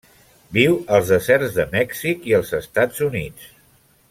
Viu 0.57 0.77
als 0.97 1.11
deserts 1.15 1.53
de 1.59 1.67
Mèxic 1.75 2.27
i 2.33 2.37
els 2.39 2.57
Estats 2.63 3.05
Units. 3.11 3.49